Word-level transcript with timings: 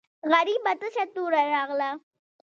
غریبه 0.31 0.73
تشه 0.81 1.03
توره 1.13 1.43
راغله. 1.53 1.91